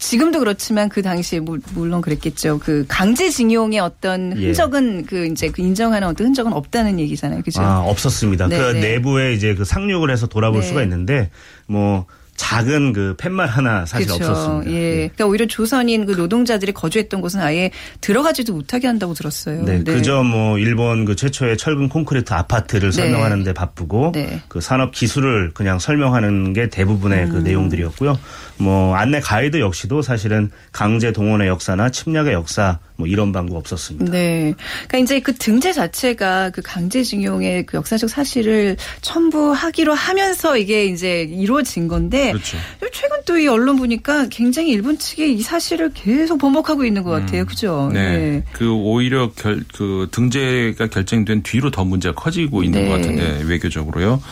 [0.00, 2.58] 지금도 그렇지만 그 당시에 물론 그랬겠죠.
[2.58, 4.46] 그 강제징용의 어떤 예.
[4.46, 5.02] 흔적은 예.
[5.02, 7.42] 그 이제 그 인정하는 어떤 흔적은 없다는 얘기잖아요.
[7.42, 7.60] 그죠?
[7.60, 8.48] 아, 없었습니다.
[8.48, 8.72] 그 네네.
[8.72, 10.66] 그 내부에 이제 그 상륙을 해서 돌아볼 네.
[10.66, 11.30] 수가 있는데
[11.66, 12.06] 뭐
[12.40, 14.30] 작은 그 팻말 하나 사실 그렇죠.
[14.30, 14.70] 없었습니다.
[14.70, 14.74] 예.
[14.74, 14.94] 네.
[14.94, 19.62] 그러니까 오히려 조선인 그 노동자들이 거주했던 곳은 아예 들어가지도 못하게 한다고 들었어요.
[19.62, 19.84] 네.
[19.84, 19.92] 네.
[19.92, 22.96] 그저 뭐 일본 그 최초의 철근 콘크리트 아파트를 네.
[22.96, 24.40] 설명하는 데 바쁘고 네.
[24.48, 27.42] 그 산업 기술을 그냥 설명하는 게 대부분의 그 음.
[27.42, 28.18] 그 내용들이었고요.
[28.56, 34.12] 뭐 안내 가이드 역시도 사실은 강제 동원의 역사나 침략의 역사 뭐 이런 방법 없었습니다.
[34.12, 34.54] 네.
[34.86, 41.88] 그러니까 이제 그 등재 자체가 그 강제징용의 그 역사적 사실을 첨부하기로 하면서 이게 이제 이루어진
[41.88, 42.58] 건데 그렇죠.
[42.92, 47.42] 최근 또 이 언론 보니까 굉장히 일본 측이 이 사실을 계속 번복하고 있는 것 같아요.
[47.42, 47.46] 음.
[47.46, 47.90] 그죠?
[47.92, 48.18] 네.
[48.18, 48.44] 네.
[48.52, 52.88] 그 오히려 결, 그 등재가 결정된 뒤로 더 문제가 커지고 있는 네.
[52.88, 54.22] 것 같은데 외교적으로요.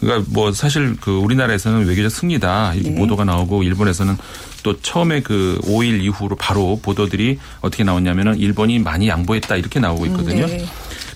[0.00, 2.96] 그러니까 뭐 사실 그 우리나라에서는 외교적 승리다 이렇게 네.
[2.96, 4.16] 보도가 나오고 일본에서는
[4.62, 10.46] 또 처음에 그 5일 이후로 바로 보도들이 어떻게 나왔냐면은 일본이 많이 양보했다 이렇게 나오고 있거든요.
[10.46, 10.64] 네.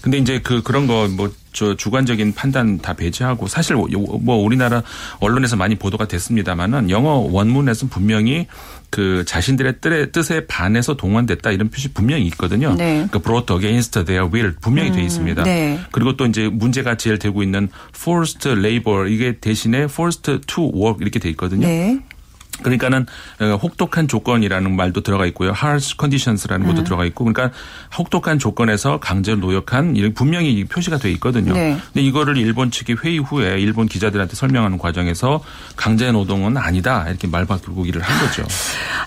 [0.01, 4.83] 근데 이제 그 그런 거 뭐 저 주관적인 판단 다 배제하고 사실 뭐 우리나라
[5.21, 8.47] 언론에서 많이 보도가 됐습니다만은 영어 원문에서는 분명히
[8.91, 9.81] 그 자신들의
[10.13, 12.75] 뜻에 반해서 동원됐다 이런 표시 분명히 있거든요.
[12.75, 13.07] 네.
[13.11, 15.43] 그 brought against their will 분명히 음, 돼 있습니다.
[15.45, 15.81] 네.
[15.93, 21.19] 그리고 또 이제 문제가 제일 되고 있는 forced labor 이게 대신에 forced to work 이렇게
[21.19, 21.67] 돼 있거든요.
[21.67, 22.01] 네.
[22.63, 23.07] 그러니까는
[23.41, 25.51] 어, 혹독한 조건이라는 말도 들어가 있고요.
[25.51, 26.85] harsh conditions라는 것도 음.
[26.85, 27.57] 들어가 있고 그러니까
[27.97, 31.53] 혹독한 조건에서 강제로 노역한 분명히 표시가 돼 있거든요.
[31.53, 31.77] 네.
[31.93, 35.43] 근데 이거를 일본 측이 회의 후에 일본 기자들한테 설명하는 과정에서
[35.77, 38.45] 강제 노동은 아니다 이렇게 말 바꾸기를 한 거죠.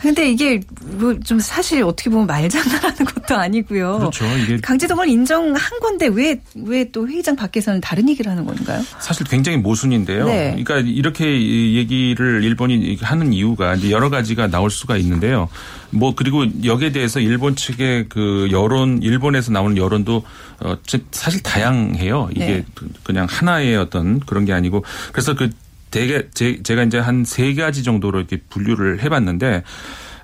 [0.01, 3.97] 근데 이게 뭐 좀 사실 어떻게 보면 말장난하는 것도 아니고요.
[3.99, 4.25] 그렇죠.
[4.37, 8.81] 이게 강제 노동을 인정한 건데 왜 왜 또 회의장 밖에서는 다른 얘기를 하는 건가요?
[8.99, 10.25] 사실 굉장히 모순인데요.
[10.25, 10.51] 네.
[10.63, 11.25] 그러니까 이렇게
[11.73, 15.47] 얘기를 일본이 하는 이유가 이제 여러 가지가 나올 수가 있는데요.
[15.91, 20.23] 뭐 그리고 여기에 대해서 일본 측의 그 여론, 일본에서 나오는 여론도
[20.59, 20.77] 어
[21.11, 22.29] 사실 다양해요.
[22.31, 22.65] 이게 네.
[23.03, 25.49] 그냥 하나의 어떤 그런 게 아니고 그래서 그
[25.91, 29.63] 대개 제, 제가 이제 한 세 가지 정도로 이렇게 분류를 해봤는데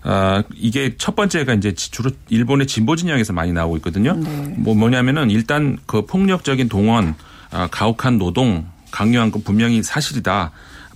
[0.04, 4.14] 아, 이게 첫 번째가 이제 주로 일본의 진보 진영에서 많이 나오고 있거든요.
[4.16, 4.54] 네.
[4.58, 7.16] 뭐 뭐냐면은 일단 그 폭력적인 동원,
[7.52, 10.52] 아, 가혹한 노동, 강요한 건 분명히 사실이다.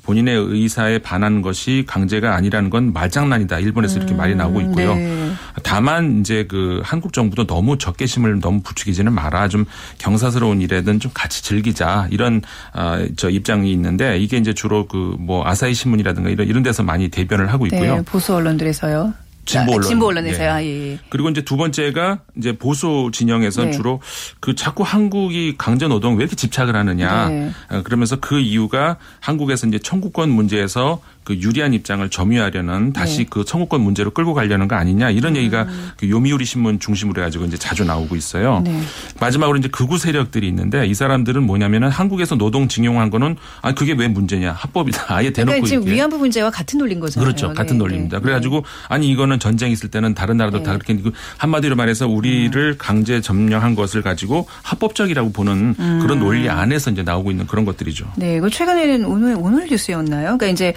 [0.08, 3.60] 본인의 의사에 반한 것이 강제가 아니라는 건 말장난이다.
[3.60, 4.96] 일본에서 이렇게 말이 나오고 있고요.
[4.96, 5.32] 네.
[5.64, 9.50] 다만 이제 그 한국 정부도 너무 적개심을 너무 부추기지는 마라.
[9.50, 9.66] 좀
[9.98, 12.08] 경사스러운 일에든 좀 같이 즐기자.
[12.10, 12.42] 이런
[12.74, 17.52] 어저 입장이 있는데 이게 이제 주로 그 뭐 아사히 신문이라든가 이런 이런 데서 많이 대변을
[17.52, 17.96] 하고 있고요.
[17.98, 19.14] 네, 보수 언론들에서요.
[19.48, 19.82] 진보 언론.
[19.82, 20.56] 진보 언론에서요.
[20.56, 20.66] 네.
[20.66, 21.00] 예, 예.
[21.10, 23.72] 그리고 이제 두 번째가 이제 보수 진영에서 네.
[23.72, 24.02] 주로
[24.40, 27.30] 그 자꾸 한국이 강제 노동 왜 이렇게 집착을 하느냐.
[27.30, 27.52] 네.
[27.70, 33.26] 어, 그러면서 그 이유가 한국에서 이제 청구권 문제에서 그 유리한 입장을 점유하려는 다시 네.
[33.30, 35.38] 그 청구권 문제로 끌고 가려는 거 아니냐 이런 음.
[35.38, 38.62] 얘기가 그 요미우리 신문 중심으로 해가지고 이제 자주 나오고 있어요.
[38.64, 38.82] 네.
[39.20, 44.08] 마지막으로 이제 극우 세력들이 있는데 이 사람들은 뭐냐면은 한국에서 노동 징용한 거는 아 그게 왜
[44.08, 47.26] 문제냐 합법이다 아예 대놓고 그러니까 지금 위안부 문제와 같은 논리인 거잖아요.
[47.26, 47.80] 그렇죠, 같은 네.
[47.80, 48.20] 논리입니다.
[48.20, 48.24] 네.
[48.24, 50.80] 그래가지고 아니 이거는 전쟁 있을 때는 다른 나라도 다 네.
[50.80, 52.76] 그렇게 그 한마디로 말해서 우리를 음.
[52.78, 56.00] 강제 점령한 것을 가지고 합법적이라고 보는 음.
[56.02, 58.12] 그런 논리 안에서 이제 나오고 있는 그런 것들이죠.
[58.18, 60.38] 네, 그 최근에는 오늘 오늘 뉴스였나요?
[60.38, 60.74] 그러니까 이제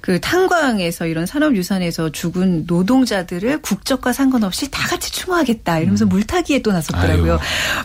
[0.00, 6.08] 그 탄광에서 이런 산업유산에서 죽은 노동자들을 국적과 상관없이 다 같이 추모하겠다 이러면서 음.
[6.10, 7.32] 물타기에 또 나섰더라고요.
[7.34, 7.40] 아유.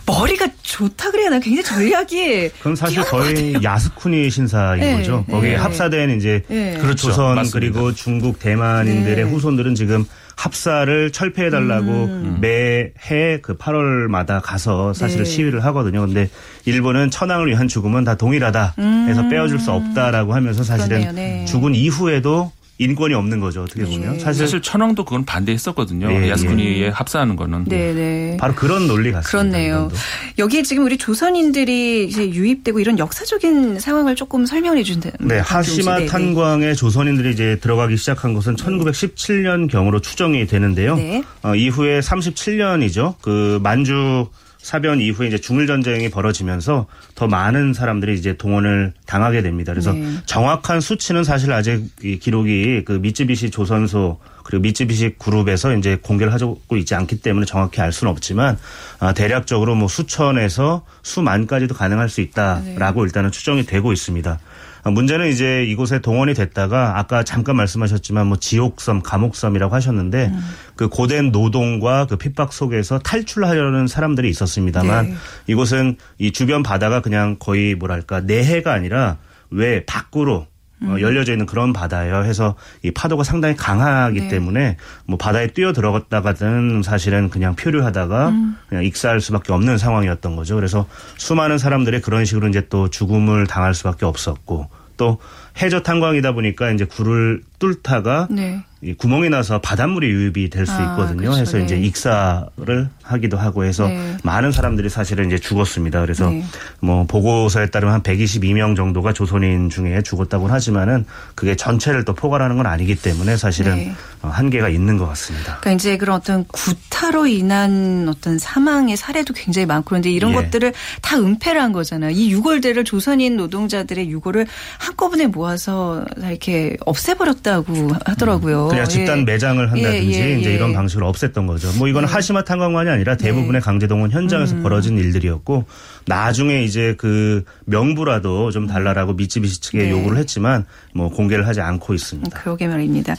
[0.05, 4.97] 머리가 좋다 그래야 하나 굉장히 전략이 그럼 사실 거의 야스쿠니 신사인 네.
[4.97, 5.25] 거죠.
[5.29, 5.55] 거기에 네.
[5.55, 6.77] 합사된 이제 네.
[6.79, 7.07] 그렇죠.
[7.09, 7.59] 조선 맞습니다.
[7.59, 9.31] 그리고 중국 대만인들의 네.
[9.31, 10.05] 후손들은 지금
[10.39, 12.37] 합사를 철폐해달라고 음.
[12.39, 15.29] 매해 그 8월마다 가서 사실은 네.
[15.29, 16.05] 시위를 하거든요.
[16.05, 16.29] 근데
[16.63, 18.75] 일본은 천황을 위한 죽음은 다 동일하다
[19.07, 19.29] 해서 음.
[19.29, 21.43] 빼어줄 수 없다라고 하면서 사실은 네.
[21.43, 23.63] 죽은 이후에도 인권이 없는 거죠.
[23.63, 24.19] 어떻게 보면 네.
[24.19, 26.07] 사실, 사실 천황도 그건 반대했었거든요.
[26.07, 26.87] 네, 야스쿠니에 네.
[26.87, 27.65] 합사하는 거는.
[27.65, 28.37] 네, 네.
[28.39, 29.29] 바로 그런 논리 같습니다.
[29.29, 29.91] 그렇네요.
[30.37, 35.09] 여기에 지금 우리 조선인들이 이제 유입되고 이런 역사적인 상황을 조금 설명해 주신다.
[35.19, 36.05] 네, 하시마 네, 네.
[36.05, 40.95] 탄광에 조선인들이 이제 들어가기 시작한 것은 1917년 경으로 추정이 되는데요.
[40.95, 41.21] 네.
[41.43, 43.15] 어, 이후에 37년이죠.
[43.21, 44.29] 그 만주
[44.61, 49.71] 사변 이후에 이제 중일 전쟁이 벌어지면서 더 많은 사람들이 이제 동원을 당하게 됩니다.
[49.71, 50.05] 그래서 네.
[50.25, 56.59] 정확한 수치는 사실 아직 이 기록이 그 미쯔비시 조선소 그리고 미쯔비시 그룹에서 이제 공개를 하고
[56.73, 58.57] 있지 않기 때문에 정확히 알 수는 없지만
[58.99, 63.05] 아, 대략적으로 뭐 수천에서 수만까지도 가능할 수 있다라고 네.
[63.05, 64.39] 일단은 추정이 되고 있습니다.
[64.83, 70.39] 아, 문제는 이제 이곳에 동원이 됐다가 아까 잠깐 말씀하셨지만 뭐 지옥섬, 감옥섬이라고 하셨는데 음.
[70.75, 75.15] 그 고된 노동과 그 핍박 속에서 탈출하려는 사람들이 있었습니다만 네.
[75.47, 79.17] 이곳은 이 주변 바다가 그냥 거의 뭐랄까 내해가 아니라
[79.49, 80.47] 왜 밖으로
[80.83, 81.01] 어, 음.
[81.01, 82.23] 열려져 있는 그런 바다예요.
[82.23, 84.27] 해서 이 파도가 상당히 강하기 네.
[84.27, 88.57] 때문에 뭐 바다에 뛰어 들어갔다가는 사실은 그냥 표류하다가 음.
[88.69, 90.55] 그냥 익사할 수밖에 없는 상황이었던 거죠.
[90.55, 90.85] 그래서
[91.17, 95.17] 수많은 사람들이 그런 식으로 이제 또 죽음을 당할 수밖에 없었고 또
[95.61, 98.63] 해저 탄광이다 보니까 이제 굴을 뚫다가 네.
[98.81, 101.17] 이 구멍이 나서 바닷물이 유입이 될수 아, 있거든요.
[101.17, 101.41] 그렇죠.
[101.41, 101.65] 해서 네.
[101.65, 104.15] 이제 익사를 하기도 하고 해서 네.
[104.23, 105.99] 많은 사람들이 사실은 이제 죽었습니다.
[105.99, 106.45] 그래서 네.
[106.79, 112.67] 뭐 보고서에 따르면 한 122명 정도가 조선인 중에 죽었다고 하지만은 그게 전체를 또 포괄하는 건
[112.67, 113.95] 아니기 때문에 사실은 네.
[114.21, 115.57] 어, 한계가 있는 것 같습니다.
[115.59, 120.35] 그러니까 이제 그런 어떤 구타로 인한 어떤 사망의 사례도 굉장히 많고 그런데 이런 예.
[120.35, 122.11] 것들을 다 은폐를 한 거잖아요.
[122.11, 128.67] 이 유골들을 조선인 노동자들의 유골을 한꺼번에 모아 서 이렇게 없애버렸다고 하더라고요.
[128.69, 129.23] 그냥 집단 예.
[129.23, 130.73] 매장을 한다든지 예, 예, 이제 이런 예.
[130.75, 131.71] 방식으로 없앴던 거죠.
[131.77, 132.13] 뭐 이거는 네.
[132.13, 133.65] 하시마 탄광만이 아니라 대부분의 네.
[133.65, 134.63] 강제동원 현장에서 음.
[134.63, 135.65] 벌어진 일들이었고
[136.05, 139.91] 나중에 이제 그 명부라도 좀 달라라고 미쯔비시 측에 네.
[139.91, 142.39] 요구를 했지만 뭐 공개를 하지 않고 있습니다.
[142.39, 143.15] 그러게 말입니다.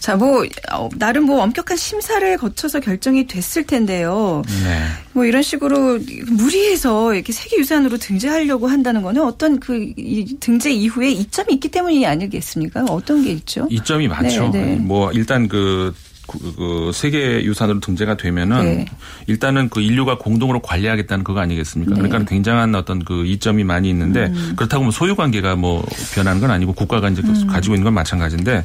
[0.00, 4.42] 자, 뭐 어, 나름 뭐 엄격한 심사를 거쳐서 결정이 됐을 텐데요.
[4.64, 4.82] 네.
[5.12, 9.92] 뭐 이런 식으로 무리해서 이렇게 세계유산으로 등재하려고 한다는 거는 어떤 그
[10.40, 12.84] 등재 이후에 이점이 있기 때문이 아니겠습니까?
[12.90, 13.66] 어떤 게 있죠?
[13.70, 14.50] 이점이 많죠.
[14.50, 14.76] 네, 네.
[14.76, 15.94] 뭐 일단 그,
[16.26, 18.86] 그, 그 세계 유산으로 등재가 되면은 네.
[19.26, 21.94] 일단은 그 인류가 공동으로 관리하겠다는 그거 아니겠습니까?
[21.94, 22.02] 네.
[22.02, 24.52] 그러니까 굉장한 어떤 그 이점이 많이 있는데 음.
[24.56, 27.46] 그렇다고 뭐 소유 관계가 뭐 변하는 건 아니고 국가가 이제 음.
[27.46, 28.64] 가지고 있는 건 마찬가지인데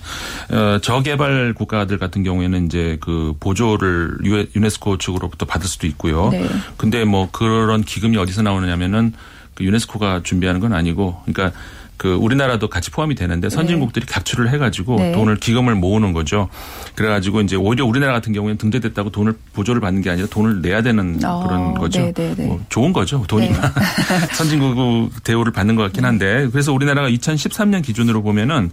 [0.52, 4.18] 어, 저개발 국가들 같은 경우에는 이제 그 보조를
[4.56, 6.30] 유네스코 측으로부터 받을 수도 있고요.
[6.32, 6.46] 네.
[6.76, 9.14] 근데 뭐 그런 기금이 어디서 나오느냐면은
[9.54, 11.58] 그 유네스코가 준비하는 건 아니고 그러니까
[12.00, 13.56] 그 우리나라도 같이 포함이 되는데 네.
[13.56, 14.14] 선진국들이 네.
[14.14, 15.12] 각출을 해가지고 네.
[15.12, 16.48] 돈을 기금을 모으는 거죠.
[16.96, 21.20] 그래가지고 이제 오히려 우리나라 같은 경우에는 등재됐다고 돈을 보조를 받는 게 아니라 돈을 내야 되는
[21.26, 22.00] 어, 그런 거죠.
[22.00, 22.46] 네, 네, 네.
[22.46, 23.26] 뭐 좋은 거죠.
[23.28, 23.56] 돈이 네.
[24.32, 28.72] 선진국 대우를 받는 것 같긴 한데 그래서 우리나라가 2013년 기준으로 보면은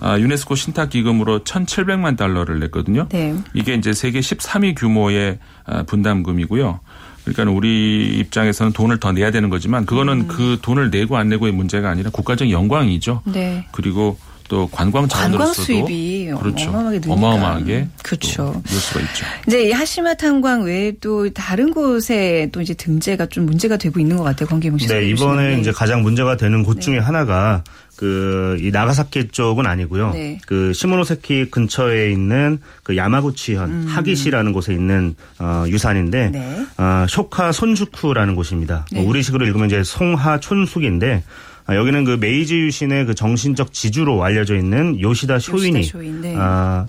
[0.00, 3.06] 아, 유네스코 신탁 기금으로 1,700만 달러를 냈거든요.
[3.10, 3.36] 네.
[3.52, 6.80] 이게 이제 세계 13위 규모의 아, 분담금이고요.
[7.24, 10.28] 그러니까 우리 입장에서는 돈을 더 내야 되는 거지만 그거는 음.
[10.28, 13.22] 그 돈을 내고 안 내고의 문제가 아니라 국가적 영광이죠.
[13.26, 13.66] 네.
[13.72, 16.68] 그리고 또 관광 자원으로서도 관광 수입이 그렇죠.
[16.70, 17.10] 어마어마하게.
[17.10, 18.60] 어마어마하게 그렇죠.
[18.66, 19.24] 늘 수가 있죠.
[19.46, 24.24] 이제 하시마 탄광 외에 또 다른 곳에 또 이제 등재가 좀 문제가 되고 있는 것
[24.24, 24.48] 같아요.
[24.48, 24.88] 관계문 씨.
[24.88, 26.80] 네, 이번에 이제 가장 문제가 되는 곳 네.
[26.80, 27.62] 중에 하나가
[27.96, 30.10] 그 이 나가사키 쪽은 아니고요.
[30.12, 30.38] 네.
[30.46, 33.86] 그 시모노세키 근처에 있는 그 야마구치현 음.
[33.88, 36.30] 하기시라는 곳에 있는 어 유산인데
[36.78, 36.84] 네.
[36.84, 38.86] 어 쇼카 손주쿠라는 곳입니다.
[38.92, 39.00] 네.
[39.00, 41.22] 뭐 우리식으로 읽으면 이제 송하 촌숙인데
[41.66, 46.34] 아, 여기는 그 메이지 유신의 그 정신적 지주로 알려져 있는 요시다 쇼인이 요시다 쇼인, 네.
[46.36, 46.86] 아,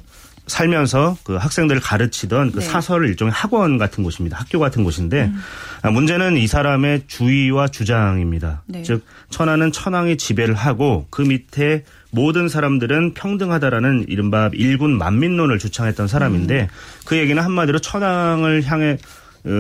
[0.48, 2.66] 살면서 그 학생들을 가르치던 그 네.
[2.66, 4.38] 사설 일종의 학원 같은 곳입니다.
[4.38, 5.40] 학교 같은 곳인데 음.
[5.82, 8.64] 아, 문제는 이 사람의 주의와 주장입니다.
[8.66, 8.84] 네.
[8.84, 16.62] 즉 천하는 천황이 지배를 하고 그 밑에 모든 사람들은 평등하다라는 이른바 일군 만민론을 주창했던 사람인데
[16.64, 16.68] 음.
[17.06, 18.98] 그 얘기는 한마디로 천황을 향해 어,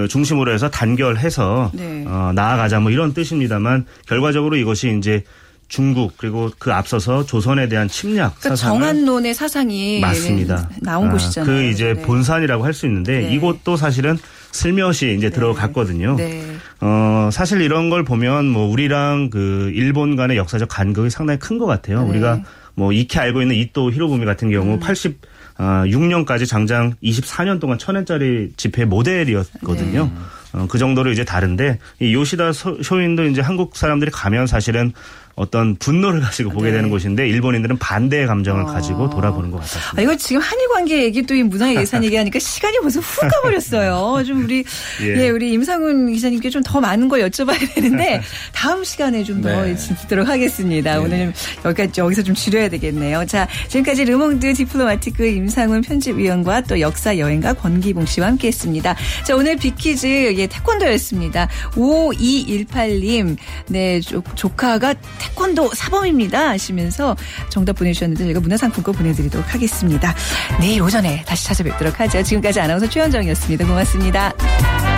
[0.09, 2.05] 중심으로 해서 단결해서 네.
[2.07, 5.23] 어, 나아가자 뭐 이런 뜻입니다만 결과적으로 이것이 이제
[5.67, 10.69] 중국 그리고 그 앞서서 조선에 대한 침략 그러니까 사상 정한론의 사상이 맞습니다.
[10.81, 11.51] 나온 아, 곳이잖아요.
[11.51, 12.01] 그 이제 네.
[12.01, 13.33] 본산이라고 할 수 있는데 네.
[13.33, 14.17] 이곳도 사실은
[14.51, 15.33] 슬며시 이제 네.
[15.35, 16.15] 들어갔거든요.
[16.15, 16.43] 네.
[16.79, 21.65] 어 사실 이런 걸 보면 뭐 우리랑 그 일본 간의 역사적 간극이 상당히 큰 것
[21.65, 22.03] 같아요.
[22.03, 22.09] 네.
[22.09, 22.41] 우리가
[22.75, 24.79] 뭐 익히 알고 있는 이또 히로부미 같은 경우 음.
[24.79, 30.05] 80 아, 6년까지 장장 24년 동안 천엔짜리 집회 모델이었거든요.
[30.05, 30.11] 네.
[30.53, 34.93] 어, 그 정도로 이제 다른데 이 요시다 쇼인도 이제 한국 사람들이 가면 사실은
[35.35, 36.77] 어떤 분노를 가지고 보게 네.
[36.77, 38.65] 되는 곳인데 일본인들은 반대의 감정을 어.
[38.65, 39.93] 가지고 돌아보는 것 같았습니다.
[39.97, 44.23] 아, 이거 지금 한일 관계 얘기 또 문화 예산 얘기하니까 시간이 벌써 훅 가버렸어요.
[44.25, 44.63] 좀 우리
[45.01, 45.25] 예.
[45.25, 48.21] 예 우리 임상훈 기자님께 좀 더 많은 걸 여쭤봐야 되는데
[48.53, 49.75] 다음 시간에 좀더 네.
[49.75, 50.93] 듣도록 하겠습니다.
[50.93, 50.97] 네.
[50.97, 51.33] 오늘
[51.65, 53.25] 여기까지 여기서 좀 줄여야 되겠네요.
[53.25, 58.95] 자 지금까지 르몽드 디플로마티크 임상훈 편집위원과 또 역사 여행가 권기봉 씨와 함께했습니다.
[59.23, 61.49] 자 오늘 비키즈 예 태권도였습니다.
[61.73, 67.15] 5218님 네 조, 조카가 태권도 사범입니다 하시면서
[67.49, 70.13] 정답 보내주셨는데 저희가 문화상품권 보내드리도록 하겠습니다.
[70.59, 72.21] 내일 오전에 다시 찾아뵙도록 하죠.
[72.23, 73.65] 지금까지 아나운서 최현정이었습니다.
[73.65, 74.92] 고맙습니다.